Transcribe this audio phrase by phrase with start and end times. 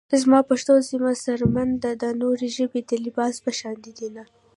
[0.21, 4.23] زما پښتو زما څرمن ده- دا نورې ژبې د لباس په شاندې دينه